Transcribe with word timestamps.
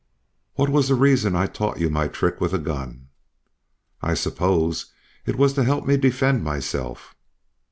"What 0.55 0.69
was 0.69 0.87
the 0.87 0.95
reason 0.95 1.35
I 1.35 1.45
taught 1.45 1.77
you 1.79 1.91
my 1.91 2.07
trick 2.07 2.41
with 2.41 2.53
a 2.53 2.57
gun?" 2.57 3.09
"I 4.01 4.15
suppose 4.15 4.91
it 5.27 5.35
was 5.35 5.53
to 5.53 5.63
help 5.63 5.85
me 5.85 5.93
to 5.93 6.01
defend 6.01 6.43
myself." 6.43 7.13